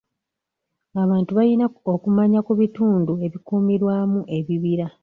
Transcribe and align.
Abantu 1.03 1.31
balina 1.37 1.65
okumanya 1.93 2.39
ku 2.47 2.53
bitundu 2.59 3.13
ebikuumirwamu 3.25 4.19
ebibira. 4.37 4.87